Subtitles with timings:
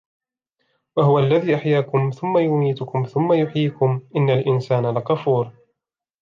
[0.97, 5.51] وَهُوَ الَّذِي أَحْيَاكُمْ ثُمَّ يُمِيتُكُمْ ثُمَّ يُحْيِيكُمْ إِنَّ الْإِنْسَانَ لَكَفُورٌ